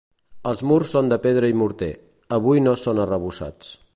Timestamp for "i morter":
1.53-1.91